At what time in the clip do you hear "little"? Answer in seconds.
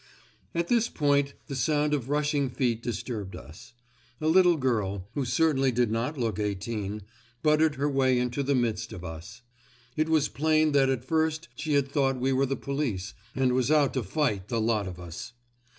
4.27-4.57